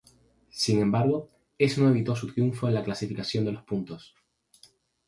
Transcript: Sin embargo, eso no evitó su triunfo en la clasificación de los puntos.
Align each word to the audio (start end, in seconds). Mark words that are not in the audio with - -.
Sin 0.49 0.79
embargo, 0.81 1.29
eso 1.59 1.81
no 1.81 1.89
evitó 1.89 2.15
su 2.15 2.25
triunfo 2.25 2.67
en 2.67 2.73
la 2.73 2.83
clasificación 2.83 3.45
de 3.45 3.51
los 3.51 3.61
puntos. 3.61 4.15